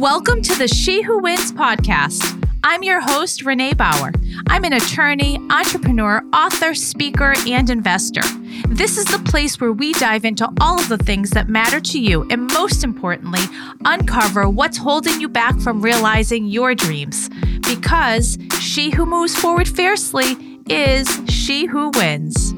[0.00, 2.42] Welcome to the She Who Wins podcast.
[2.64, 4.12] I'm your host, Renee Bauer.
[4.48, 8.22] I'm an attorney, entrepreneur, author, speaker, and investor.
[8.70, 11.98] This is the place where we dive into all of the things that matter to
[12.00, 13.42] you and, most importantly,
[13.84, 17.28] uncover what's holding you back from realizing your dreams.
[17.68, 20.34] Because she who moves forward fiercely
[20.70, 22.49] is she who wins.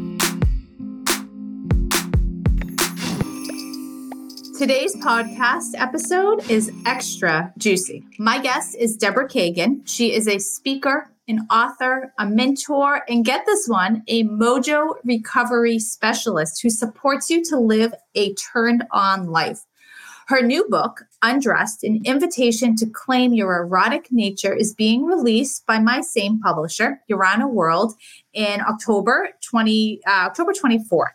[4.62, 8.04] Today's podcast episode is extra juicy.
[8.20, 9.80] My guest is Deborah Kagan.
[9.88, 15.80] She is a speaker, an author, a mentor, and get this one, a mojo recovery
[15.80, 19.66] specialist who supports you to live a turned on life.
[20.28, 25.80] Her new book, Undressed An Invitation to Claim Your Erotic Nature, is being released by
[25.80, 27.94] my same publisher, Urana World,
[28.32, 31.10] in October 20, uh, October 24th.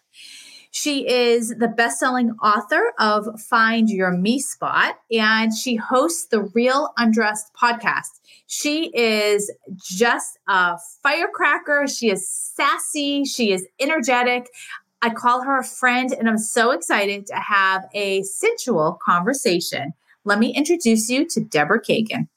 [0.80, 6.94] She is the best-selling author of Find Your Me Spot, and she hosts the Real
[6.97, 8.20] Undressed podcast.
[8.45, 9.52] She is
[9.83, 11.88] just a firecracker.
[11.88, 13.25] She is sassy.
[13.25, 14.52] She is energetic.
[15.02, 19.95] I call her a friend, and I'm so excited to have a sensual conversation.
[20.25, 22.28] Let me introduce you to Deborah Kagan.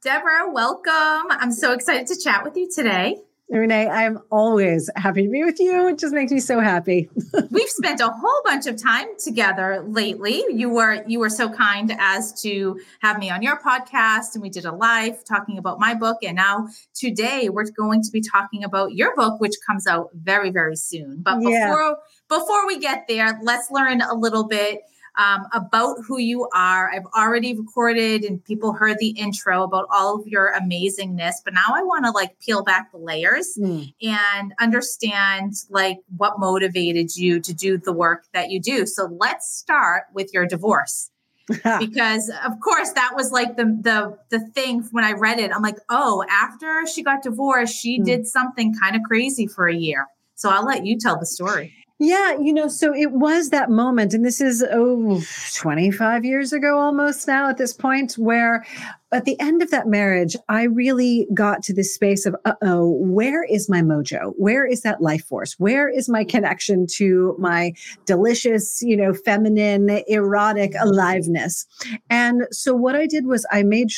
[0.00, 1.26] Deborah, welcome.
[1.28, 3.18] I'm so excited to chat with you today.
[3.58, 5.88] Renee, I'm always happy to be with you.
[5.88, 7.10] It just makes me so happy.
[7.50, 10.44] We've spent a whole bunch of time together lately.
[10.50, 14.50] You were you were so kind as to have me on your podcast and we
[14.50, 18.62] did a live talking about my book and now today we're going to be talking
[18.62, 21.20] about your book which comes out very very soon.
[21.20, 21.94] But before yeah.
[22.28, 24.82] before we get there, let's learn a little bit
[25.20, 26.90] um, about who you are.
[26.90, 31.66] I've already recorded and people heard the intro about all of your amazingness, but now
[31.74, 33.92] I want to like peel back the layers mm.
[34.00, 38.86] and understand like what motivated you to do the work that you do.
[38.86, 41.10] So let's start with your divorce.
[41.80, 45.50] because of course that was like the the the thing when I read it.
[45.52, 48.04] I'm like, oh, after she got divorced, she mm.
[48.04, 50.06] did something kind of crazy for a year.
[50.36, 51.74] So I'll let you tell the story.
[52.02, 55.20] Yeah, you know, so it was that moment, and this is, oh,
[55.56, 58.64] 25 years ago almost now at this point, where
[59.12, 62.88] at the end of that marriage, I really got to this space of, uh oh,
[63.02, 64.32] where is my mojo?
[64.38, 65.56] Where is that life force?
[65.58, 67.74] Where is my connection to my
[68.06, 71.66] delicious, you know, feminine, erotic aliveness?
[72.08, 73.90] And so what I did was I made,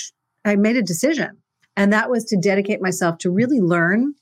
[0.45, 1.39] I made a decision,
[1.77, 4.15] and that was to dedicate myself to really learn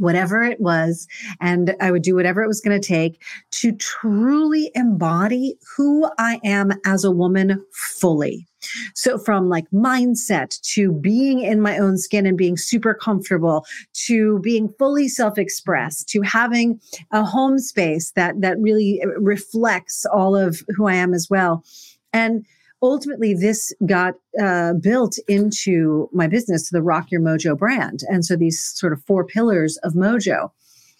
[0.00, 1.06] whatever it was,
[1.40, 3.22] and I would do whatever it was going to take
[3.52, 8.46] to truly embody who I am as a woman fully.
[8.94, 13.64] So from like mindset to being in my own skin and being super comfortable
[14.06, 16.80] to being fully self-expressed to having
[17.10, 21.64] a home space that that really eh, reflects all of who I am as well.
[22.12, 22.44] And
[22.82, 28.36] ultimately this got uh, built into my business the rock your mojo brand and so
[28.36, 30.50] these sort of four pillars of mojo.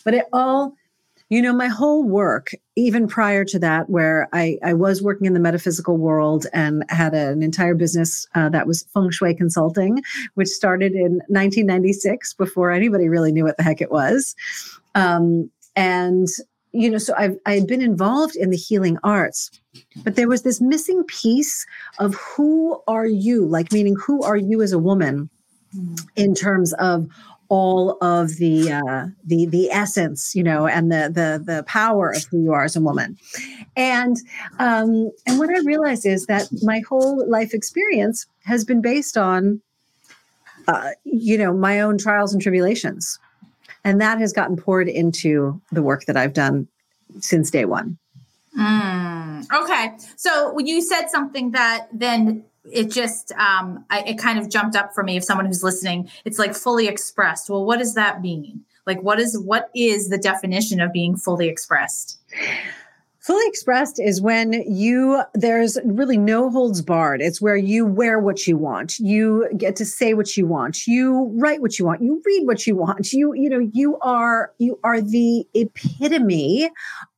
[0.04, 0.74] But it all
[1.30, 5.32] you know my whole work even prior to that where i, I was working in
[5.32, 10.02] the metaphysical world and had an entire business uh, that was feng shui consulting
[10.34, 14.34] which started in 1996 before anybody really knew what the heck it was.
[14.96, 16.26] Um, and
[16.72, 19.50] you know, so I've I had been involved in the healing arts,
[20.04, 21.66] but there was this missing piece
[21.98, 25.30] of who are you, like meaning who are you as a woman,
[26.16, 27.08] in terms of
[27.48, 32.24] all of the uh, the the essence, you know, and the the the power of
[32.30, 33.18] who you are as a woman,
[33.76, 34.16] and
[34.58, 39.60] um, and what I realized is that my whole life experience has been based on,
[40.68, 43.18] uh, you know, my own trials and tribulations
[43.84, 46.68] and that has gotten poured into the work that I've done
[47.20, 47.98] since day one.
[48.58, 49.92] Mm, okay.
[50.16, 54.94] So you said something that then it just um, I, it kind of jumped up
[54.94, 58.62] for me if someone who's listening it's like fully expressed well what does that mean
[58.86, 62.18] like what is what is the definition of being fully expressed
[63.20, 67.20] Fully expressed is when you, there's really no holds barred.
[67.20, 68.98] It's where you wear what you want.
[68.98, 70.86] You get to say what you want.
[70.86, 72.02] You write what you want.
[72.02, 73.12] You read what you want.
[73.12, 76.70] You, you know, you are, you are the epitome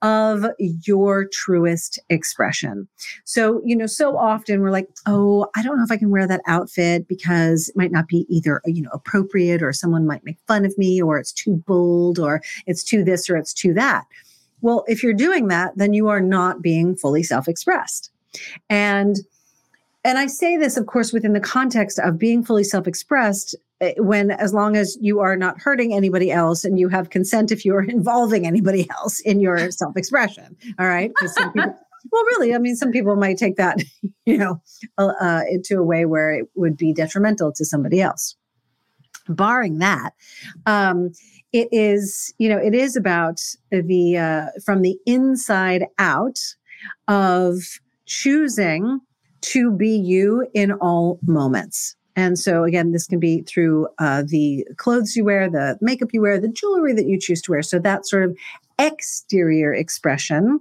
[0.03, 2.89] of your truest expression.
[3.25, 6.27] So, you know, so often we're like, oh, I don't know if I can wear
[6.27, 10.39] that outfit because it might not be either, you know, appropriate or someone might make
[10.49, 14.05] fun of me or it's too bold or it's too this or it's too that.
[14.63, 18.11] Well, if you're doing that, then you are not being fully self expressed.
[18.71, 19.17] And
[20.05, 23.95] and I say this, of course, within the context of being fully self expressed, eh,
[23.99, 27.65] when as long as you are not hurting anybody else and you have consent if
[27.65, 30.57] you're involving anybody else in your self expression.
[30.79, 31.13] All right.
[31.21, 33.83] People, well, really, I mean, some people might take that,
[34.27, 34.61] you know,
[34.99, 38.37] uh, into a way where it would be detrimental to somebody else.
[39.29, 40.15] Barring that,
[40.67, 41.13] um,
[41.53, 43.41] it is, you know, it is about
[43.71, 46.39] the uh, from the inside out
[47.09, 47.59] of
[48.07, 49.01] choosing
[49.43, 51.97] to be you in all moments.
[52.15, 56.21] And so, again, this can be through uh, the clothes you wear, the makeup you
[56.21, 57.63] wear, the jewelry that you choose to wear.
[57.63, 58.37] So, that sort of
[58.79, 60.61] exterior expression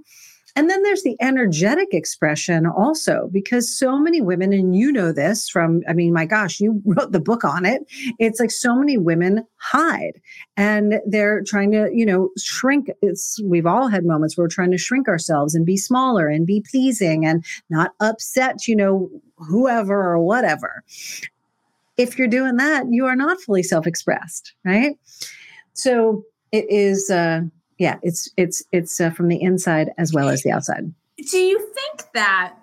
[0.56, 5.50] and then there's the energetic expression also, because so many women, and you know this
[5.50, 7.84] from, I mean, my gosh, you wrote the book on it.
[8.20, 10.22] It's like so many women hide
[10.58, 12.90] and they're trying to, you know, shrink.
[13.02, 16.46] It's, we've all had moments where we're trying to shrink ourselves and be smaller and
[16.46, 20.84] be pleasing and not upset, you know, whoever or whatever.
[21.98, 24.98] If you're doing that, you are not fully self expressed, right?
[25.74, 27.42] So it is, uh,
[27.82, 30.94] yeah, it's it's it's uh, from the inside as well as the outside.
[31.18, 32.54] Do you think that?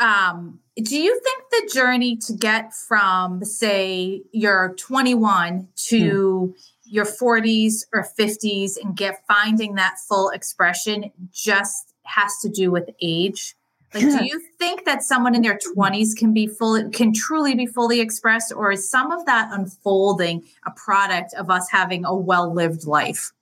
[0.00, 6.70] Um, do you think the journey to get from, say, you're 21 to mm.
[6.84, 12.88] your 40s or 50s and get finding that full expression just has to do with
[13.02, 13.54] age?
[13.92, 17.66] Like, do you think that someone in their 20s can be fully, can truly be
[17.66, 22.50] fully expressed, or is some of that unfolding a product of us having a well
[22.52, 23.32] lived life?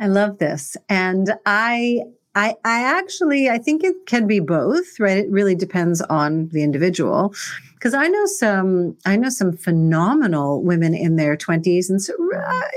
[0.00, 0.76] I love this.
[0.88, 2.02] And I
[2.34, 5.18] I, I actually I think it can be both, right?
[5.18, 7.34] It really depends on the individual.
[7.74, 12.12] Because I know some I know some phenomenal women in their 20s and so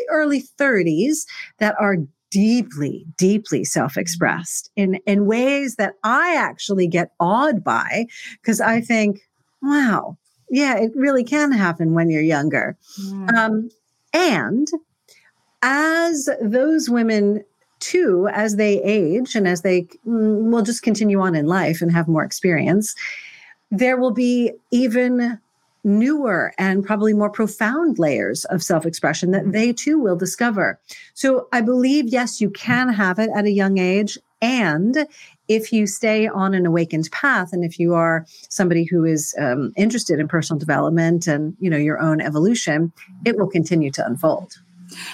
[0.09, 1.25] early 30s
[1.59, 1.97] that are
[2.31, 8.07] deeply, deeply self-expressed in, in ways that I actually get awed by
[8.41, 9.19] because I think,
[9.61, 10.17] wow,
[10.49, 12.77] yeah, it really can happen when you're younger.
[13.01, 13.37] Mm.
[13.37, 13.69] Um,
[14.13, 14.67] and
[15.61, 17.43] as those women
[17.79, 21.91] too, as they age and as they mm, will just continue on in life and
[21.91, 22.95] have more experience,
[23.71, 25.39] there will be even
[25.83, 30.79] newer and probably more profound layers of self expression that they too will discover.
[31.15, 34.17] So I believe, yes, you can have it at a young age.
[34.43, 35.07] And
[35.47, 39.71] if you stay on an awakened path, and if you are somebody who is um,
[39.75, 42.91] interested in personal development and you know your own evolution,
[43.25, 44.57] it will continue to unfold.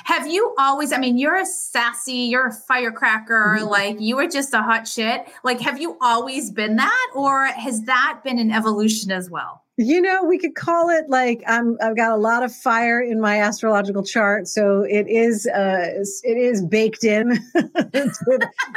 [0.03, 3.68] Have you always, I mean, you're a sassy, you're a firecracker, mm-hmm.
[3.68, 5.27] like you were just a hot shit.
[5.44, 9.63] Like, have you always been that, or has that been an evolution as well?
[9.79, 11.77] You know, we could call it like I'm.
[11.83, 15.45] I've got a lot of fire in my astrological chart, so it is.
[15.45, 17.38] Uh, it is baked in.
[17.94, 18.19] it's,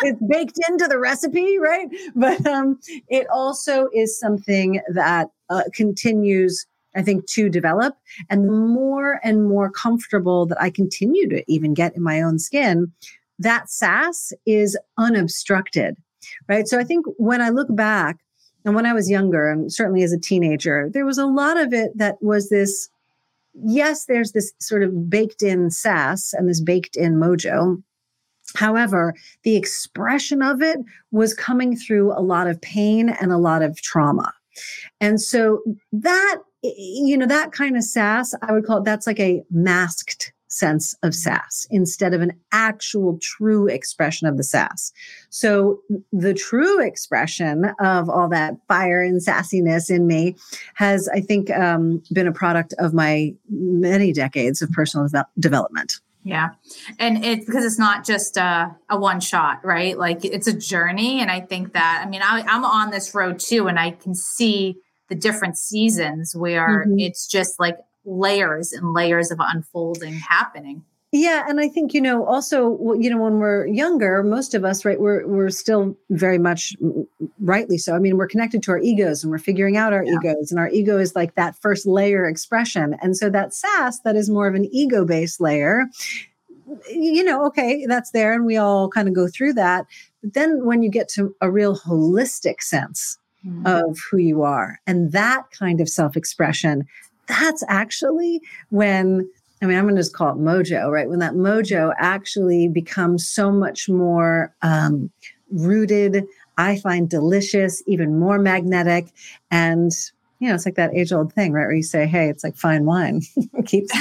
[0.03, 1.89] it's baked into the recipe, right?
[2.15, 7.97] But um, it also is something that uh, continues I think, to develop.
[8.29, 12.39] And the more and more comfortable that I continue to even get in my own
[12.39, 12.93] skin,
[13.39, 15.97] that sass is unobstructed,
[16.49, 16.69] right?
[16.69, 18.19] So I think when I look back,
[18.65, 21.73] and when I was younger, and certainly as a teenager, there was a lot of
[21.73, 22.91] it that was this
[23.55, 27.83] yes, there's this sort of baked in sass and this baked in mojo.
[28.55, 29.15] However,
[29.45, 30.79] the expression of it
[31.11, 34.33] was coming through a lot of pain and a lot of trauma.
[35.01, 39.21] And so that you know, that kind of sass, I would call it that's like
[39.21, 44.93] a masked sense of sass instead of an actual true expression of the sass.
[45.31, 45.81] So
[46.13, 50.37] the true expression of all that fire and sassiness in me
[50.75, 56.01] has, I think, um, been a product of my many decades of personal de- development.
[56.25, 56.51] Yeah.
[56.99, 59.97] And it's because it's not just a, a, one shot, right?
[59.97, 61.21] Like it's a journey.
[61.21, 64.15] And I think that, I mean, I, I'm on this road too, and I can
[64.15, 64.77] see
[65.11, 66.99] the different seasons where mm-hmm.
[66.99, 67.77] it's just like
[68.07, 70.83] layers and layers of unfolding happening.
[71.13, 74.85] Yeah, and I think you know also you know when we're younger, most of us
[74.85, 76.77] right we're we're still very much
[77.41, 77.97] rightly so.
[77.97, 80.15] I mean, we're connected to our egos and we're figuring out our yeah.
[80.15, 82.97] egos and our ego is like that first layer expression.
[83.03, 85.87] And so that sass that is more of an ego-based layer
[86.89, 89.87] you know, okay, that's there and we all kind of go through that.
[90.23, 93.67] But then when you get to a real holistic sense mm-hmm.
[93.67, 94.81] of who you are.
[94.87, 96.87] And that kind of self expression,
[97.27, 99.29] that's actually when,
[99.63, 101.09] I mean, I'm going to just call it mojo, right?
[101.09, 105.11] When that mojo actually becomes so much more um,
[105.51, 106.25] rooted,
[106.59, 109.13] I find delicious, even more magnetic.
[109.51, 109.93] And,
[110.39, 111.67] you know, it's like that age old thing, right?
[111.67, 113.23] Where you say, hey, it's like fine wine.
[113.67, 113.93] keeps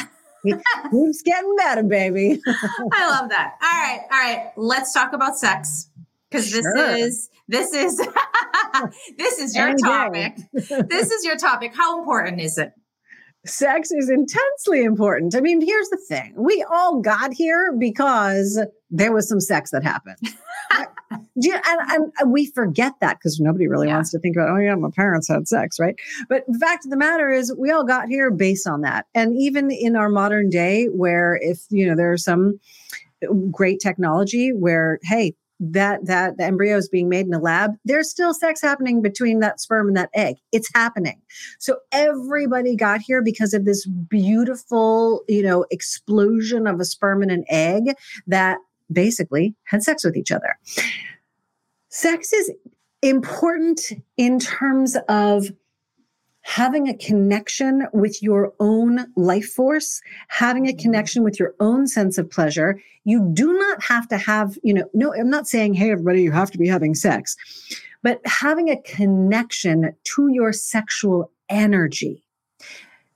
[0.44, 2.42] keeps getting better, baby.
[2.48, 3.56] I love that.
[3.62, 4.02] All right.
[4.12, 4.52] All right.
[4.56, 5.89] Let's talk about sex
[6.30, 6.96] because this sure.
[6.96, 7.98] is this is
[9.18, 10.38] this is your topic.
[10.54, 11.76] this is your topic.
[11.76, 12.72] How important is it?
[13.46, 15.34] Sex is intensely important.
[15.34, 16.34] I mean, here's the thing.
[16.36, 20.18] We all got here because there was some sex that happened.
[21.36, 23.96] Yeah, and, and we forget that because nobody really Yeah.
[23.96, 25.96] wants to think about, oh yeah, my parents had sex, right?
[26.28, 29.06] But the fact of the matter is, we all got here based on that.
[29.16, 32.60] And even in our modern day, where if you know there are some
[33.52, 38.10] great technology where, hey, that that the embryo is being made in a lab, there's
[38.10, 40.38] still sex happening between that sperm and that egg.
[40.52, 41.22] It's happening.
[41.60, 47.32] So everybody got here because of this beautiful, you know, explosion of a sperm and
[47.32, 47.96] an egg
[48.28, 48.60] that
[48.92, 50.58] basically had sex with each other.
[51.90, 52.52] Sex is
[53.02, 55.52] important in terms of
[56.42, 60.80] having a connection with your own life force, having a mm-hmm.
[60.80, 62.82] connection with your own sense of pleasure.
[63.04, 66.32] You do not have to have, you know, no, I'm not saying, hey, everybody, you
[66.32, 67.36] have to be having sex,
[68.04, 72.24] but having a connection to your sexual energy.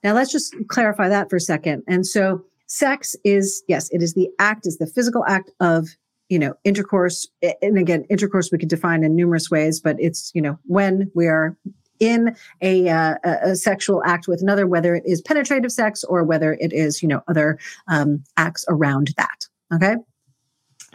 [0.03, 1.83] Now, let's just clarify that for a second.
[1.87, 5.89] And so, sex is, yes, it is the act, is the physical act of
[6.29, 7.27] you know intercourse
[7.61, 11.27] and again intercourse we could define in numerous ways but it's you know when we
[11.27, 11.57] are
[12.03, 16.53] in a, uh, a sexual act with another whether it is penetrative sex or whether
[16.59, 17.57] it is you know other
[17.87, 19.95] um, acts around that okay?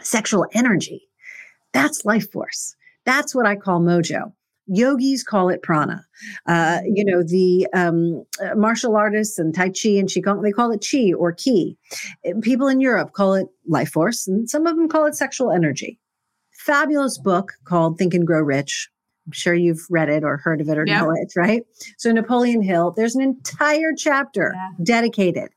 [0.01, 1.09] Sexual energy
[1.73, 2.75] that's life force.
[3.05, 4.33] That's what i call mojo.
[4.71, 6.05] Yogis call it prana.
[6.45, 10.71] Uh, you know the um, uh, martial artists and tai chi and qigong they call
[10.71, 11.75] it Qi or ki
[12.41, 15.99] people in europe call it life force and some of them call it sexual energy.
[16.51, 18.89] Fabulous book called think and grow rich
[19.29, 21.01] i'm sure you've read it or heard of it or Yeah.
[21.01, 21.63] know it right
[21.97, 24.69] so napoleon hill there's an entire chapter Yeah.
[24.83, 25.49] dedicated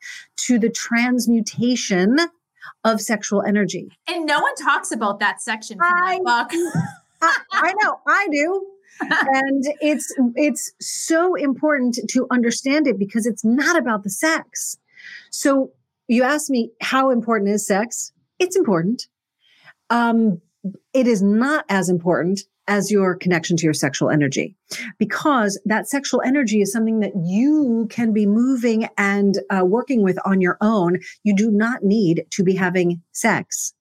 [0.47, 2.17] to the transmutation
[2.85, 6.51] of sexual energy And no one talks about that section from I- book.
[7.23, 8.67] I, I know I do.
[9.01, 14.77] and it's it's so important to understand it because it's not about the sex.
[15.31, 15.71] So
[16.09, 18.13] you asked me how important is sex?
[18.39, 19.07] It's important.
[19.89, 20.41] Um,
[20.93, 24.57] it is not as important as your connection to your sexual energy
[24.99, 30.19] because that sexual energy is something that you can be moving and uh, working with
[30.25, 30.99] on your own.
[31.25, 33.75] You do not need to be having sex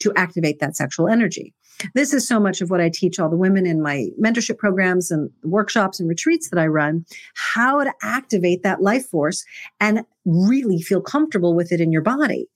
[0.00, 1.54] to activate that sexual energy.
[1.94, 5.10] This is so much of what I teach all the women in my mentorship programs
[5.10, 9.44] and workshops and retreats that I run how to activate that life force
[9.80, 12.48] and really feel comfortable with it in your body.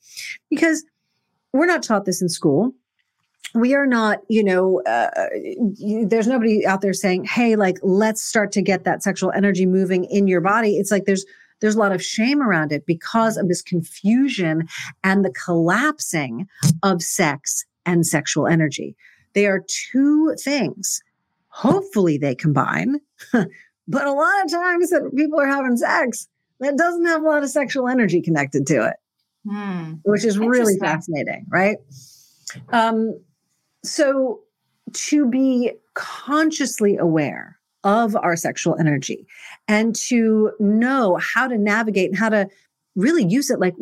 [0.48, 0.84] Because
[1.52, 2.74] we're not taught this in school.
[3.54, 5.10] We are not, you know, uh,
[6.04, 10.04] there's nobody out there saying, hey, like, let's start to get that sexual energy moving
[10.04, 10.76] in your body.
[10.76, 11.24] It's like there's,
[11.60, 14.68] there's a lot of shame around it because of this confusion
[15.04, 16.48] and the collapsing
[16.82, 18.96] of sex and sexual energy.
[19.34, 21.02] They are two things.
[21.48, 23.00] Hopefully they combine,
[23.32, 26.28] but a lot of times that people are having sex
[26.60, 28.96] that doesn't have a lot of sexual energy connected to it,
[29.48, 29.94] Hmm.
[30.04, 31.78] which is really fascinating, right?
[32.70, 33.18] Um,
[33.84, 34.40] so
[34.92, 39.26] to be consciously aware of our sexual energy
[39.68, 42.48] and to know how to navigate and how to
[42.96, 43.74] really use it like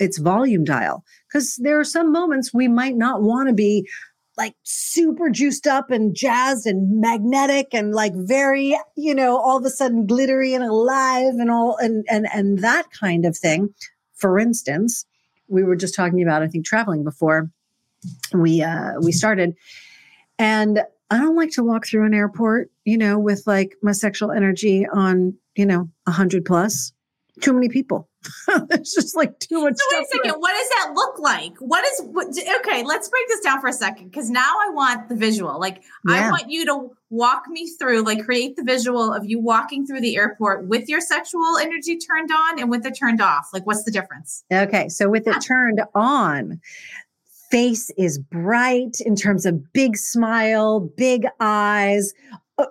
[0.00, 1.04] its volume dial.
[1.28, 3.88] Because there are some moments we might not want to be
[4.36, 9.64] like super juiced up and jazzed and magnetic and like very you know all of
[9.64, 13.72] a sudden glittery and alive and all and and and that kind of thing.
[14.16, 15.06] For instance
[15.48, 17.50] we were just talking about i think traveling before
[18.32, 19.54] we uh we started
[20.38, 20.80] and
[21.10, 24.86] i don't like to walk through an airport you know with like my sexual energy
[24.92, 26.92] on you know 100 plus
[27.40, 28.08] too many people
[28.70, 30.40] it's just like too much So wait a second.
[30.40, 31.56] What does that look like?
[31.58, 32.28] What is what,
[32.60, 32.82] okay?
[32.82, 35.58] Let's break this down for a second because now I want the visual.
[35.58, 39.86] Like I want you to walk me through, like create the visual of you walking
[39.86, 43.48] through the airport with your sexual energy turned on and with it turned off.
[43.52, 44.44] Like what's the difference?
[44.52, 46.60] Okay, so with it turned on,
[47.54, 52.12] face is bright in terms of big smile, big eyes,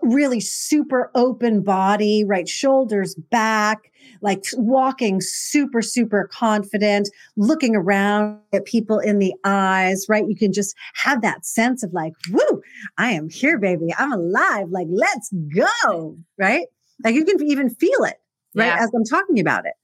[0.01, 2.49] really super open body, right?
[2.49, 10.27] Shoulders back, like walking super, super confident, looking around at people in the eyes, right?
[10.27, 12.61] You can just have that sense of like, woo,
[12.97, 13.87] I am here, baby.
[13.97, 14.67] I'm alive.
[14.69, 16.67] Like, let's go, right?
[17.05, 18.19] Like you can even feel it,
[18.53, 18.65] right?
[18.65, 18.79] Yeah.
[18.81, 19.75] As I'm talking about it.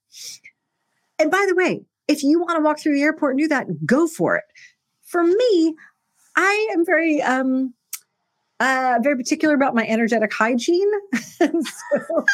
[1.20, 3.86] And by the way, if you want to walk through the airport and do that,
[3.86, 4.44] go for it.
[5.10, 5.76] For me,
[6.36, 7.74] I am very um
[8.60, 10.92] uh very particular about my energetic hygiene.
[11.40, 11.48] So,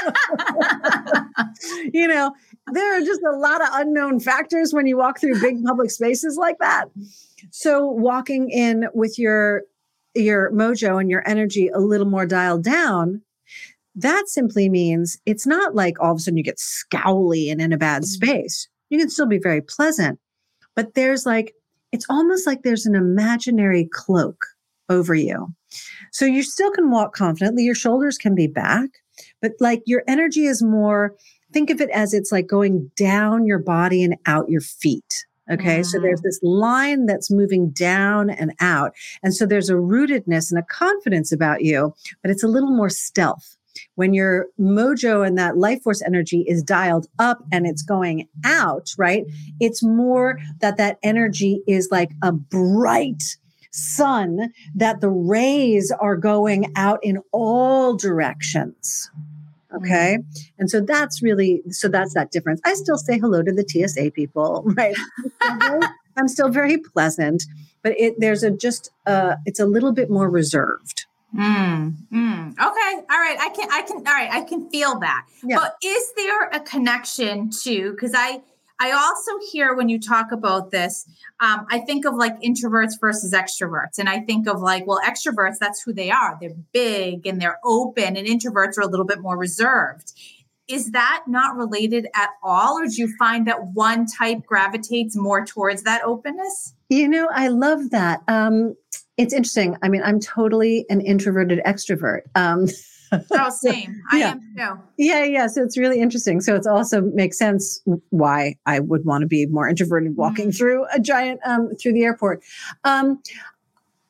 [1.94, 2.34] you know,
[2.74, 6.38] there are just a lot of unknown factors when you walk through big public spaces
[6.38, 6.86] like that.
[7.51, 9.62] So walking in with your
[10.15, 13.22] your mojo and your energy a little more dialed down,
[13.94, 17.72] that simply means it's not like all of a sudden you get scowly and in
[17.72, 18.67] a bad space.
[18.89, 20.20] You can still be very pleasant,
[20.75, 21.53] but there's like,
[21.95, 24.45] it's almost like there's an imaginary cloak
[24.89, 25.47] over you.
[26.11, 28.89] So you still can walk confidently, your shoulders can be back,
[29.41, 31.15] but like your energy is more,
[31.53, 35.25] think of it as it's like going down your body and out your feet.
[35.49, 35.79] Okay.
[35.79, 35.85] Mm.
[35.85, 36.23] So there's mm.
[36.23, 38.91] this line that's moving down and out.
[39.23, 42.89] And so there's a rootedness and a confidence about you, but it's a little more
[42.89, 43.55] stealth.
[43.95, 48.93] When your mojo and that life force energy is dialed up and it's going out,
[48.97, 49.25] right?
[49.59, 53.37] It's more that that energy is like a bright,
[53.75, 59.09] sun that the rays are going out in all directions.
[59.75, 60.17] Okay.
[60.19, 60.59] Mm-hmm.
[60.59, 62.61] And so that's really, so that's that difference.
[62.63, 64.95] I still say hello to the TSA people, right?
[66.17, 67.43] I'm still very pleasant,
[67.83, 71.05] but it, there's a just, uh, it's a little bit more reserved.
[71.34, 72.51] Mm, mm.
[72.51, 72.60] Okay.
[72.60, 73.38] All right.
[73.39, 74.29] I can, I can, all right.
[74.32, 75.25] I can feel that.
[75.44, 75.60] Yeah.
[75.60, 78.41] But is there a connection to, because I,
[78.79, 81.05] I also hear when you talk about this,
[81.39, 83.98] um, I think of like introverts versus extroverts.
[83.98, 86.38] And I think of like, well, extroverts, that's who they are.
[86.41, 90.12] They're big and they're open, and introverts are a little bit more reserved.
[90.67, 92.79] Is that not related at all?
[92.79, 96.74] Or do you find that one type gravitates more towards that openness?
[96.89, 98.24] You know, I love that.
[98.27, 98.75] Um,
[99.17, 99.77] it's interesting.
[99.81, 102.22] I mean, I'm totally an introverted extrovert.
[102.36, 102.67] Um,
[103.31, 104.01] oh, same.
[104.12, 104.31] I yeah.
[104.31, 104.84] am too.
[104.98, 105.48] Yeah, yeah.
[105.48, 106.41] So it's really interesting.
[106.41, 110.57] So it's also makes sense why I would want to be more introverted walking mm-hmm.
[110.57, 112.43] through a giant um, through the airport.
[112.84, 113.22] Um,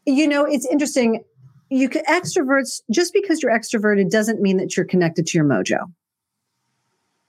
[0.06, 1.24] you know, it's interesting.
[1.70, 5.80] You can extroverts just because you're extroverted doesn't mean that you're connected to your mojo.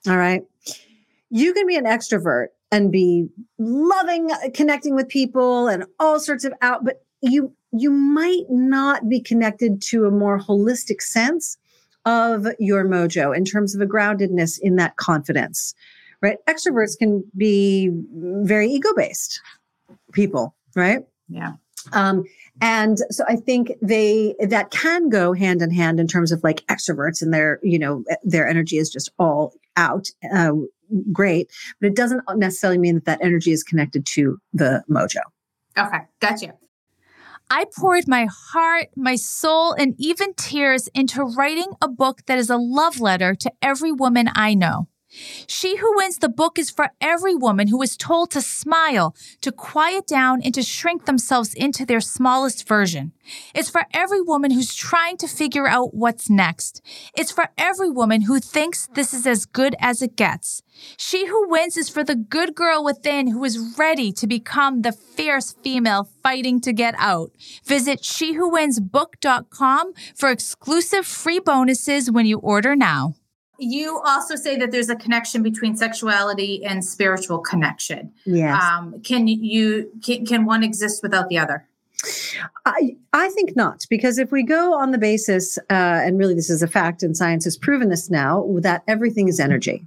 [0.06, 0.42] All right.
[1.30, 3.28] You can be an extrovert and be
[3.58, 9.08] loving uh, connecting with people and all sorts of out, but you you might not
[9.08, 11.58] be connected to a more holistic sense
[12.04, 15.74] of your mojo in terms of a groundedness in that confidence,
[16.22, 16.38] right?
[16.48, 19.40] Extroverts can be very ego based
[20.12, 21.00] people, right?
[21.28, 21.54] Yeah.
[21.92, 22.24] Um,
[22.60, 26.66] and so I think they that can go hand in hand in terms of like
[26.66, 30.52] extroverts and their you know their energy is just all out, uh,
[31.12, 35.20] great, but it doesn't necessarily mean that that energy is connected to the mojo.
[35.76, 36.54] Okay, gotcha.
[37.48, 42.50] I poured my heart, my soul, and even tears into writing a book that is
[42.50, 44.88] a love letter to every woman I know.
[45.46, 49.52] She Who Wins the book is for every woman who is told to smile, to
[49.52, 53.12] quiet down, and to shrink themselves into their smallest version.
[53.54, 56.82] It's for every woman who's trying to figure out what's next.
[57.16, 60.62] It's for every woman who thinks this is as good as it gets.
[60.96, 64.92] She Who Wins is for the good girl within who is ready to become the
[64.92, 67.32] fierce female fighting to get out.
[67.64, 73.14] Visit shewhowinsbook.com for exclusive free bonuses when you order now.
[73.58, 78.12] You also say that there's a connection between sexuality and spiritual connection.
[78.24, 78.62] Yes.
[78.62, 81.66] Um, can you can, can one exist without the other?
[82.66, 86.50] I, I think not, because if we go on the basis, uh, and really this
[86.50, 89.86] is a fact, and science has proven this now, that everything is energy.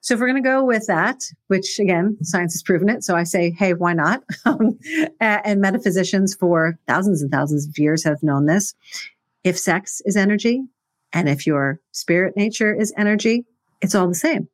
[0.00, 3.02] So if we're going to go with that, which again, science has proven it.
[3.02, 4.22] So I say, hey, why not?
[4.46, 4.78] Um,
[5.20, 8.74] and metaphysicians for thousands and thousands of years have known this.
[9.42, 10.62] If sex is energy,
[11.12, 13.44] and if your spirit nature is energy,
[13.80, 14.48] it's all the same.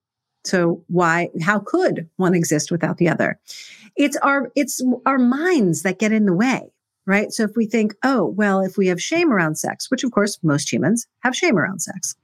[0.44, 3.38] So why, how could one exist without the other?
[3.96, 6.72] It's our, it's our minds that get in the way,
[7.06, 7.32] right?
[7.32, 10.38] So if we think, oh, well, if we have shame around sex, which of course
[10.42, 12.16] most humans have shame around sex,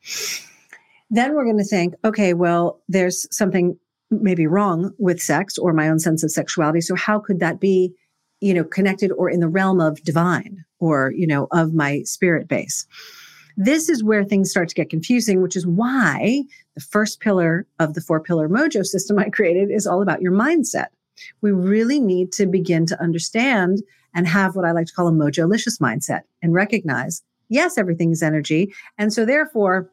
[1.11, 3.79] then we're going to think, okay, well, there's something
[4.11, 6.81] maybe wrong with sex or my own sense of sexuality.
[6.81, 7.95] So how could that be,
[8.41, 12.49] you know, connected or in the realm of divine or, you know, of my spirit
[12.49, 12.87] base?
[13.61, 16.45] This is where things start to get confusing, which is why
[16.77, 20.31] the first pillar of the four pillar mojo system I created is all about your
[20.31, 20.87] mindset.
[21.41, 23.83] We really need to begin to understand
[24.15, 28.23] and have what I like to call a mojo-licious mindset and recognize, yes, everything is
[28.23, 28.73] energy.
[28.97, 29.91] And so therefore,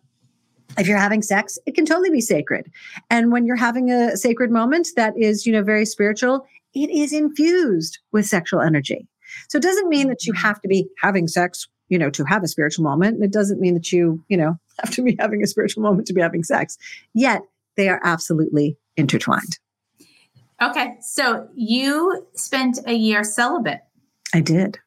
[0.77, 2.71] if you're having sex, it can totally be sacred.
[3.09, 7.11] And when you're having a sacred moment that is, you know, very spiritual, it is
[7.11, 9.07] infused with sexual energy.
[9.49, 10.45] So it doesn't mean that you mm-hmm.
[10.45, 13.15] have to be having sex you know, to have a spiritual moment.
[13.15, 16.07] And it doesn't mean that you, you know, have to be having a spiritual moment
[16.07, 16.77] to be having sex.
[17.13, 17.41] Yet
[17.75, 19.59] they are absolutely intertwined.
[20.61, 20.95] Okay.
[21.01, 23.81] So you spent a year celibate.
[24.33, 24.79] I did.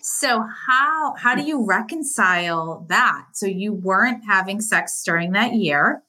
[0.00, 3.26] So how how do you reconcile that?
[3.34, 6.02] So you weren't having sex during that year.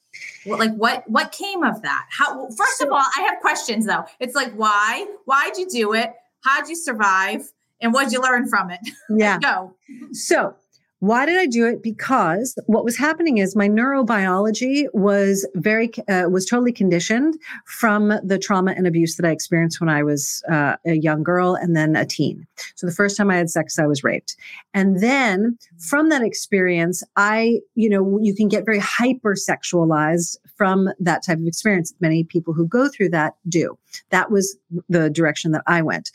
[0.45, 2.07] Well, like what what came of that?
[2.09, 4.05] How first of all, I have questions though.
[4.19, 5.05] It's like why?
[5.25, 6.11] Why'd you do it?
[6.43, 7.51] How'd you survive?
[7.81, 8.79] And what'd you learn from it?
[9.09, 9.39] Yeah.
[9.39, 9.75] Go.
[10.11, 10.55] So
[11.03, 11.83] Why did I do it?
[11.83, 18.39] Because what was happening is my neurobiology was very, uh, was totally conditioned from the
[18.39, 21.97] trauma and abuse that I experienced when I was uh, a young girl and then
[21.97, 22.47] a teen.
[22.75, 24.37] So the first time I had sex, I was raped.
[24.73, 31.25] And then from that experience, I, you know, you can get very hypersexualized from that
[31.25, 31.93] type of experience.
[31.99, 33.77] Many people who go through that do.
[34.11, 34.55] That was
[34.87, 36.11] the direction that I went.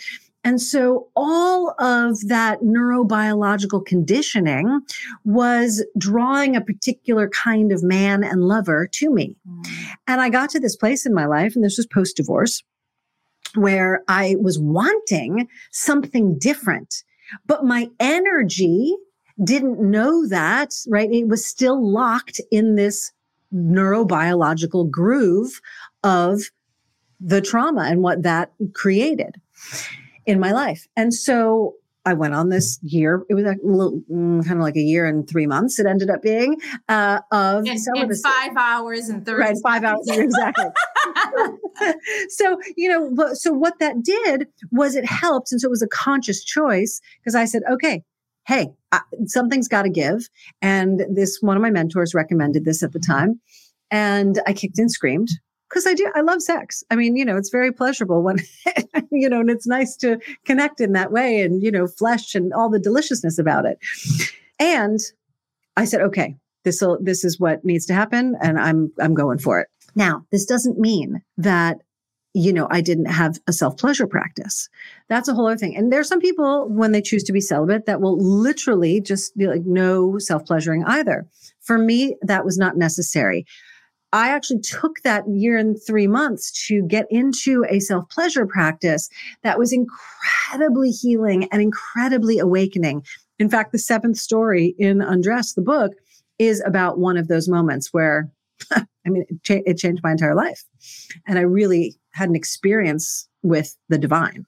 [0.49, 4.81] And so all of that neurobiological conditioning
[5.27, 9.37] was drawing a particular kind of man and lover to me.
[9.47, 9.67] Mm.
[10.07, 12.63] And I got to this place in my life, and this was post divorce,
[13.57, 17.05] where I was wanting something different,
[17.47, 18.97] but my energy
[19.45, 21.13] didn't know that, right?
[21.13, 23.13] It was still locked in this
[23.55, 25.61] neurobiological groove
[26.03, 26.41] of
[27.21, 29.35] the trauma and what that created
[30.29, 30.87] in my life.
[30.95, 33.23] And so I went on this year.
[33.29, 35.79] It was a little, mm, kind of like a year and three months.
[35.79, 39.43] It ended up being uh, of in, in five hours and thirty.
[39.43, 40.67] Right, five hours exactly.
[42.29, 45.89] so you know, so what that did was it helped, and so it was a
[45.89, 48.03] conscious choice because I said, okay,
[48.47, 50.29] hey, I, something's got to give,
[50.63, 53.39] and this one of my mentors recommended this at the time,
[53.91, 55.29] and I kicked and screamed
[55.69, 56.83] because I do, I love sex.
[56.91, 58.39] I mean, you know, it's very pleasurable when,
[59.11, 62.53] you know, and it's nice to connect in that way and, you know, flesh and
[62.53, 63.79] all the deliciousness about it.
[64.59, 64.99] And
[65.77, 68.35] I said, okay, this will, this is what needs to happen.
[68.41, 69.69] And I'm, I'm going for it.
[69.95, 71.79] Now, this doesn't mean that,
[72.35, 74.69] you know, I didn't have a self pleasure practice.
[75.09, 75.77] That's a whole other thing.
[75.77, 79.37] And there are some people when they choose to be celibate that will literally just
[79.37, 81.27] be like no self pleasuring either.
[81.61, 83.45] For me, that was not necessary.
[84.13, 89.09] I actually took that year and three months to get into a self pleasure practice
[89.43, 93.05] that was incredibly healing and incredibly awakening.
[93.39, 95.93] In fact, the seventh story in Undressed, the book,
[96.39, 98.31] is about one of those moments where,
[98.73, 100.65] I mean, it, cha- it changed my entire life.
[101.27, 104.45] And I really had an experience with the divine.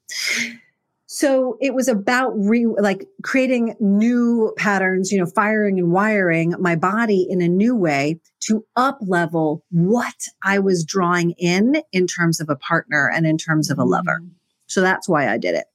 [1.13, 6.77] So it was about re, like creating new patterns, you know, firing and wiring my
[6.77, 12.39] body in a new way to up level what I was drawing in in terms
[12.39, 14.21] of a partner and in terms of a lover.
[14.23, 14.29] Mm.
[14.67, 15.65] So that's why I did it.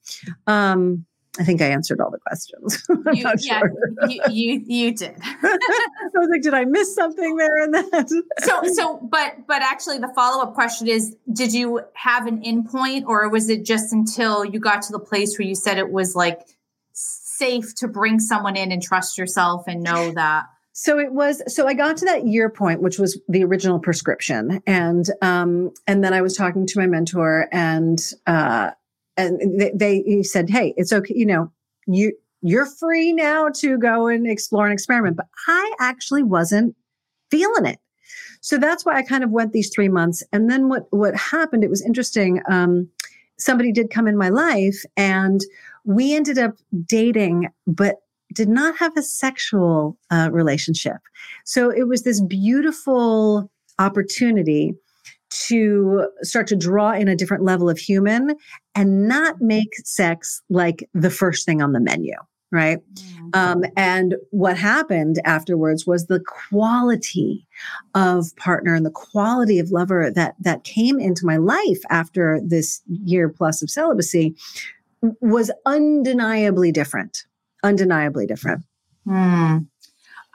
[0.47, 1.05] Um,
[1.39, 2.83] I think I answered all the questions.
[3.13, 3.73] You, yeah, sure.
[4.09, 5.15] you, you, you did.
[5.23, 5.59] I
[6.15, 8.09] was like, did I miss something there in that?
[8.41, 13.29] so so but but actually the follow-up question is did you have an endpoint or
[13.29, 16.41] was it just until you got to the place where you said it was like
[16.93, 21.67] safe to bring someone in and trust yourself and know that so it was so
[21.67, 26.13] i got to that year point which was the original prescription and um and then
[26.13, 28.71] i was talking to my mentor and uh
[29.17, 31.15] and they, they said, Hey, it's okay.
[31.17, 31.53] You know,
[31.87, 35.17] you, you're free now to go and explore and experiment.
[35.17, 36.77] But I actually wasn't
[37.31, 37.79] feeling it.
[38.41, 40.23] So that's why I kind of went these three months.
[40.33, 42.41] And then what, what happened, it was interesting.
[42.49, 42.89] Um,
[43.39, 45.41] somebody did come in my life and
[45.85, 47.97] we ended up dating, but
[48.33, 50.99] did not have a sexual uh, relationship.
[51.45, 54.75] So it was this beautiful opportunity
[55.47, 58.37] to start to draw in a different level of human
[58.75, 62.15] and not make sex like the first thing on the menu
[62.53, 62.79] right?
[62.95, 63.29] Mm-hmm.
[63.35, 67.47] um, and what happened afterwards was the quality
[67.95, 72.83] of partner and the quality of lover that that came into my life after this
[72.87, 74.35] year plus of celibacy
[75.21, 77.27] was undeniably different
[77.63, 78.65] undeniably different.
[79.07, 79.67] Mm.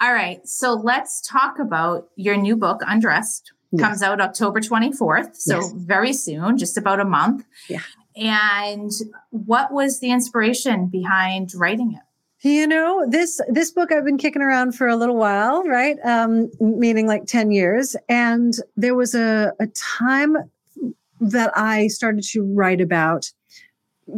[0.01, 0.45] all right.
[0.47, 3.81] So let's talk about your new book undressed yes.
[3.81, 5.35] comes out October 24th.
[5.35, 5.71] So yes.
[5.75, 7.45] very soon, just about a month.
[7.69, 7.81] Yeah.
[8.15, 8.91] And
[9.29, 12.01] what was the inspiration behind writing it?
[12.47, 15.97] You know, this this book I've been kicking around for a little while, right?
[16.03, 17.95] Um, meaning like 10 years.
[18.09, 20.35] And there was a, a time
[21.19, 23.31] that I started to write about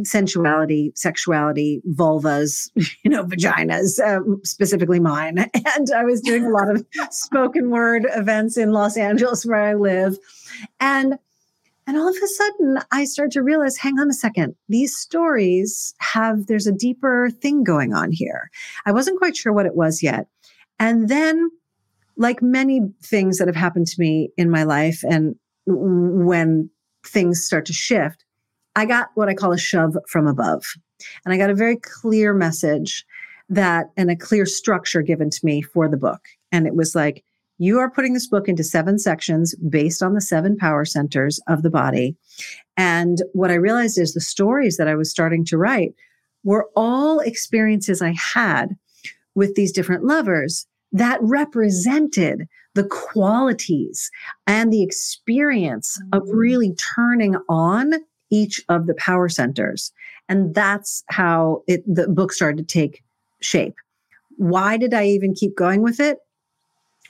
[0.02, 2.70] sensuality, sexuality, vulvas,
[3.04, 5.50] you know, vaginas, um, specifically mine.
[5.76, 9.74] And I was doing a lot of spoken word events in Los Angeles where I
[9.74, 10.16] live.
[10.78, 11.18] And
[11.86, 15.94] and all of a sudden I start to realize, hang on a second, these stories
[15.98, 18.50] have there's a deeper thing going on here.
[18.86, 20.28] I wasn't quite sure what it was yet.
[20.78, 21.50] And then
[22.16, 25.34] like many things that have happened to me in my life and
[25.66, 26.70] when
[27.06, 28.23] things start to shift,
[28.76, 30.64] I got what I call a shove from above.
[31.24, 33.04] And I got a very clear message
[33.48, 36.22] that and a clear structure given to me for the book.
[36.50, 37.24] And it was like,
[37.58, 41.62] you are putting this book into seven sections based on the seven power centers of
[41.62, 42.16] the body.
[42.76, 45.94] And what I realized is the stories that I was starting to write
[46.42, 48.76] were all experiences I had
[49.34, 54.10] with these different lovers that represented the qualities
[54.46, 56.36] and the experience of Mm-hmm.
[56.36, 57.94] really turning on
[58.30, 59.92] each of the power centers.
[60.28, 63.02] And that's how it, the book started to take
[63.40, 63.74] shape.
[64.36, 66.18] Why did I even keep going with it?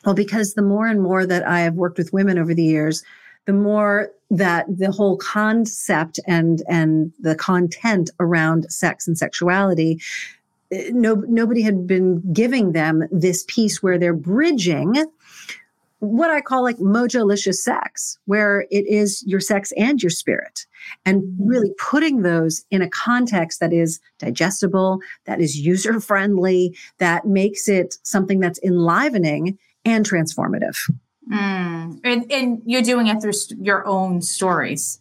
[0.04, 3.02] Well, because the more and more that I have worked with women over the years,
[3.46, 10.00] the more that the whole concept and and the content around sex and sexuality
[10.72, 14.94] eh, no nobody had been giving them this piece where they're bridging
[16.04, 20.66] what I call like mojolicious sex, where it is your sex and your spirit,
[21.04, 27.26] and really putting those in a context that is digestible, that is user friendly, that
[27.26, 30.76] makes it something that's enlivening and transformative.
[31.32, 32.00] Mm.
[32.04, 35.00] And, and you're doing it through your own stories.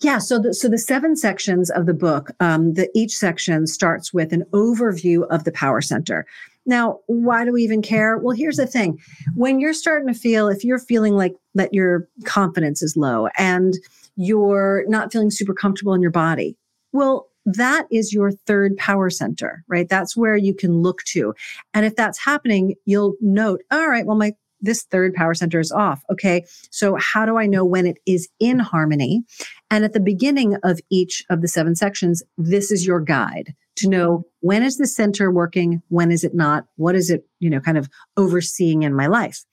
[0.00, 4.12] Yeah, so the so the seven sections of the book, um, the each section starts
[4.12, 6.26] with an overview of the power center.
[6.66, 8.18] Now, why do we even care?
[8.18, 8.98] Well, here's the thing:
[9.34, 13.74] when you're starting to feel, if you're feeling like that your confidence is low and
[14.16, 16.56] you're not feeling super comfortable in your body,
[16.92, 19.88] well, that is your third power center, right?
[19.88, 21.34] That's where you can look to,
[21.74, 25.72] and if that's happening, you'll note, all right, well, my this third power center is
[25.72, 26.02] off.
[26.10, 26.44] Okay.
[26.70, 29.22] So how do I know when it is in harmony?
[29.70, 33.88] And at the beginning of each of the seven sections, this is your guide to
[33.88, 35.82] know when is the center working?
[35.88, 36.66] When is it not?
[36.76, 39.44] What is it, you know, kind of overseeing in my life?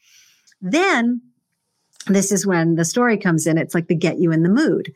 [0.62, 1.22] Then
[2.08, 3.58] this is when the story comes in.
[3.58, 4.94] It's like the get you in the mood.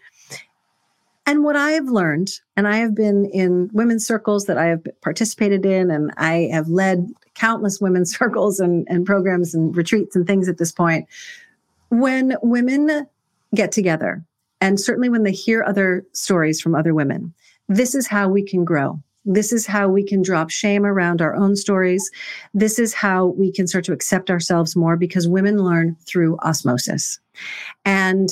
[1.32, 4.86] And what I have learned, and I have been in women's circles that I have
[5.00, 10.28] participated in, and I have led countless women's circles and, and programs and retreats and
[10.28, 11.08] things at this point.
[11.88, 13.08] When women
[13.56, 14.26] get together,
[14.60, 17.34] and certainly when they hear other stories from other women,
[17.70, 19.02] this is how we can grow.
[19.24, 22.12] This is how we can drop shame around our own stories.
[22.54, 27.22] This is how we can start to accept ourselves more because women learn through osmosis.
[27.86, 28.32] And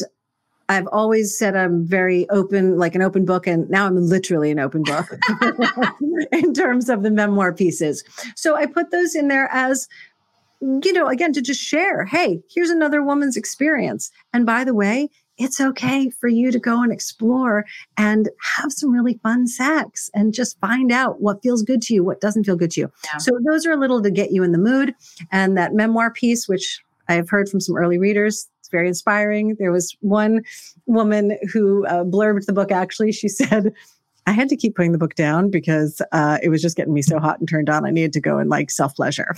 [0.69, 4.59] I've always said I'm very open, like an open book, and now I'm literally an
[4.59, 5.07] open book
[6.31, 8.03] in terms of the memoir pieces.
[8.35, 9.87] So I put those in there as,
[10.61, 14.11] you know, again, to just share hey, here's another woman's experience.
[14.31, 17.65] And by the way, it's okay for you to go and explore
[17.97, 22.03] and have some really fun sex and just find out what feels good to you,
[22.03, 22.91] what doesn't feel good to you.
[23.05, 23.17] Yeah.
[23.17, 24.93] So those are a little to get you in the mood.
[25.31, 29.55] And that memoir piece, which I've heard from some early readers, it's very inspiring.
[29.57, 30.43] There was one
[30.85, 32.71] woman who uh, blurbed the book.
[32.71, 33.73] Actually, she said,
[34.27, 37.01] I had to keep putting the book down because uh, it was just getting me
[37.01, 37.85] so hot and turned on.
[37.85, 39.35] I needed to go and like self pleasure.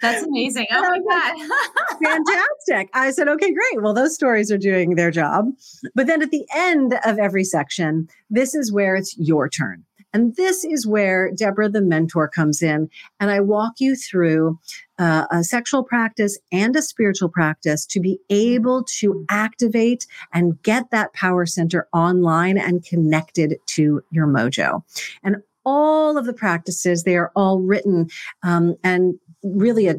[0.00, 0.66] That's amazing.
[0.72, 1.98] Oh my God.
[2.02, 2.90] Fantastic.
[2.92, 3.82] I said, okay, great.
[3.82, 5.46] Well, those stories are doing their job.
[5.94, 9.84] But then at the end of every section, this is where it's your turn.
[10.12, 12.90] And this is where Deborah, the mentor, comes in.
[13.20, 14.58] And I walk you through
[14.98, 20.90] uh, a sexual practice and a spiritual practice to be able to activate and get
[20.90, 24.82] that power center online and connected to your mojo.
[25.22, 28.08] And all of the practices, they are all written
[28.42, 29.96] um, and really a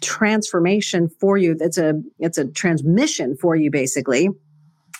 [0.00, 1.54] transformation for you.
[1.54, 4.28] That's a it's a transmission for you basically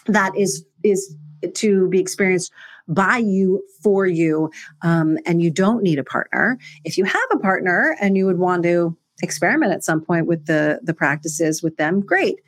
[0.06, 1.14] that is is
[1.54, 2.52] to be experienced
[2.88, 4.50] by you for you
[4.82, 6.58] um, and you don't need a partner.
[6.84, 10.46] If you have a partner and you would want to experiment at some point with
[10.46, 12.40] the the practices with them great.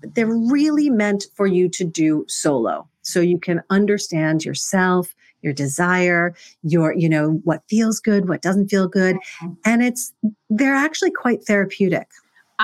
[0.00, 2.88] But they're really meant for you to do solo.
[3.02, 8.68] So you can understand yourself your desire your you know what feels good what doesn't
[8.68, 9.16] feel good.
[9.64, 10.12] And it's
[10.48, 12.08] they're actually quite therapeutic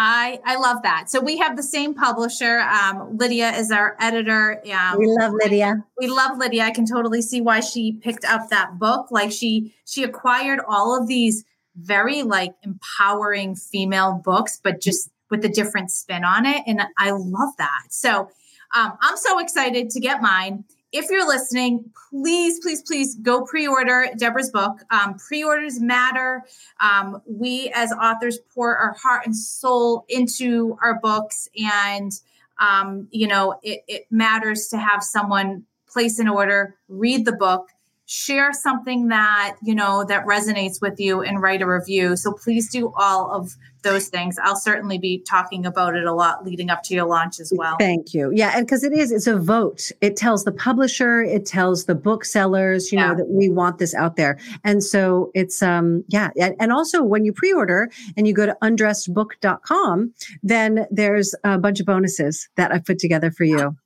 [0.00, 1.10] I I love that.
[1.10, 2.60] So we have the same publisher.
[2.60, 4.62] Um, Lydia is our editor.
[4.72, 6.62] Um, we love lydia we love Lydia.
[6.62, 9.10] I can totally see why she picked up that book.
[9.10, 15.44] Like she she acquired all of these very like empowering female books, but just with
[15.44, 16.62] a different spin on it.
[16.68, 17.86] And I love that.
[17.90, 18.30] So
[18.76, 20.62] um, I'm so excited to get mine.
[20.90, 24.78] If you're listening, please, please, please go pre-order Deborah's book.
[24.90, 26.44] Um, pre-orders matter.
[26.80, 32.12] Um, we as authors pour our heart and soul into our books, and
[32.58, 37.68] um, you know it, it matters to have someone place an order, read the book,
[38.10, 42.16] share something that you know that resonates with you, and write a review.
[42.16, 44.38] So please do all of those things.
[44.42, 47.76] I'll certainly be talking about it a lot leading up to your launch as well.
[47.78, 48.32] Thank you.
[48.34, 49.92] Yeah, and because it is, it's a vote.
[50.00, 53.08] It tells the publisher, it tells the booksellers, you Yeah.
[53.08, 54.38] know, that we want this out there.
[54.64, 58.56] And so it's um yeah, and, and also when you pre-order and you go to
[58.62, 63.76] undressedbook.com, then there's a bunch of bonuses that I've put together for you.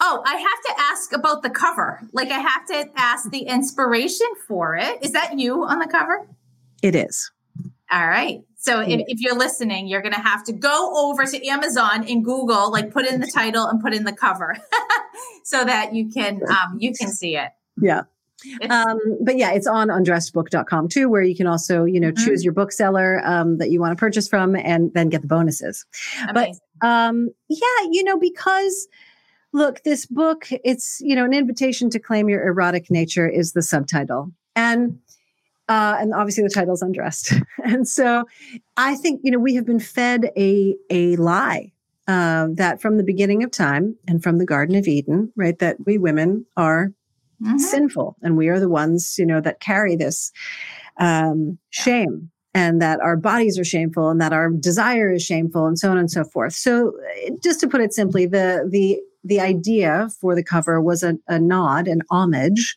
[0.00, 2.00] Oh, I have to ask about the cover.
[2.12, 5.02] Like I have to ask the inspiration for it.
[5.02, 6.28] Is that you on the cover?
[6.82, 7.30] It is.
[7.90, 8.42] All right.
[8.56, 12.24] So if, if you're listening, you're going to have to go over to Amazon and
[12.24, 14.56] Google, like put in the title and put in the cover
[15.44, 17.50] so that you can, um, you can see it.
[17.80, 18.02] Yeah.
[18.68, 22.24] Um, but yeah, it's on undressedbook.com too, where you can also, you know, mm-hmm.
[22.24, 25.84] choose your bookseller um, that you want to purchase from and then get the bonuses.
[26.28, 26.60] Amazing.
[26.80, 28.86] But um, yeah, you know, because
[29.52, 33.62] look, this book, it's, you know, an invitation to claim your erotic nature is the
[33.62, 34.32] subtitle.
[34.54, 34.98] And
[35.68, 37.34] uh, and obviously the title's undressed.
[37.64, 38.24] and so
[38.76, 41.72] I think, you know, we have been fed a, a lie
[42.06, 45.76] uh, that from the beginning of time and from the Garden of Eden, right, that
[45.84, 46.92] we women are
[47.42, 47.58] mm-hmm.
[47.58, 50.32] sinful and we are the ones, you know, that carry this
[50.96, 55.78] um, shame and that our bodies are shameful and that our desire is shameful and
[55.78, 56.54] so on and so forth.
[56.54, 56.94] So
[57.42, 61.38] just to put it simply, the, the, the idea for the cover was a, a
[61.38, 62.76] nod, an homage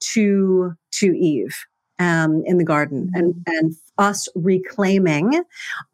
[0.00, 1.56] to, to Eve
[1.98, 3.56] um, in the garden and, mm-hmm.
[3.56, 5.42] and us reclaiming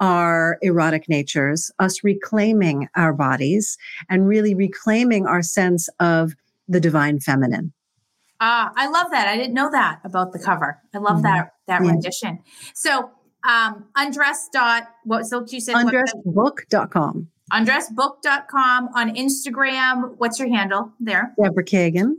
[0.00, 3.76] our erotic natures, us reclaiming our bodies,
[4.08, 6.32] and really reclaiming our sense of
[6.68, 7.72] the divine feminine.
[8.40, 9.26] Ah, uh, I love that.
[9.26, 10.80] I didn't know that about the cover.
[10.94, 11.22] I love mm-hmm.
[11.22, 11.90] that that yeah.
[11.90, 12.38] rendition.
[12.72, 13.10] So,
[13.46, 17.28] um, undress dot what so you said undressbook.com.
[17.50, 20.14] Undressbook.com on Instagram.
[20.18, 21.34] What's your handle there?
[21.40, 22.16] Deborah Kagan.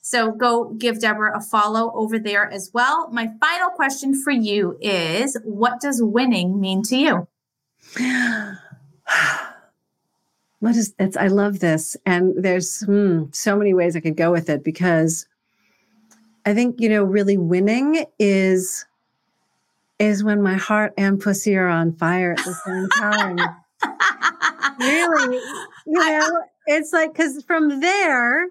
[0.00, 3.10] So go give Deborah a follow over there as well.
[3.10, 7.28] My final question for you is what does winning mean to you?
[10.60, 11.94] what is it's I love this.
[12.06, 15.26] And there's hmm, so many ways I could go with it because
[16.46, 18.86] I think, you know, really winning is
[19.98, 23.38] is when my heart and pussy are on fire at the same time.
[24.78, 25.36] Really,
[25.86, 28.48] you know, it's like because from there,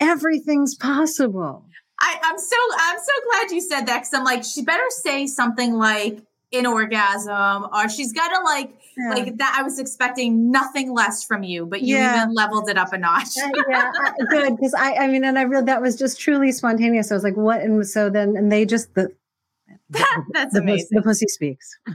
[0.00, 1.64] everything's possible.
[2.00, 5.26] I, am so I'm so glad you said that because I'm like she better say
[5.26, 6.18] something like
[6.52, 9.10] an orgasm or she's got to like yeah.
[9.10, 9.56] like that.
[9.58, 12.22] I was expecting nothing less from you, but you yeah.
[12.22, 13.36] even leveled it up a notch.
[13.42, 16.52] Uh, yeah, uh, good because I I mean, and I really that was just truly
[16.52, 17.10] spontaneous.
[17.10, 17.60] I was like, what?
[17.60, 19.12] And so then and they just the
[20.32, 20.88] That's the, amazing.
[20.92, 21.78] The pussy speaks.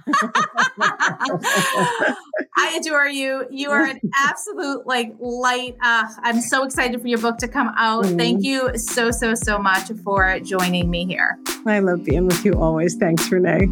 [2.57, 3.45] I adore you.
[3.49, 5.77] You are an absolute like light.
[5.81, 8.05] Uh, I'm so excited for your book to come out.
[8.05, 8.17] Mm.
[8.17, 11.37] Thank you so so so much for joining me here.
[11.65, 12.95] I love being with you always.
[12.95, 13.67] Thanks, Renee.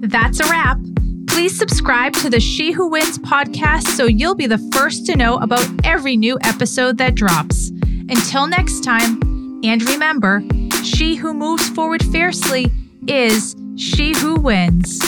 [0.00, 0.78] That's a wrap.
[1.28, 5.36] Please subscribe to the She Who Wins podcast so you'll be the first to know
[5.36, 7.70] about every new episode that drops.
[8.08, 10.42] Until next time, and remember,
[10.82, 12.70] she who moves forward fiercely
[13.06, 15.00] is she who wins.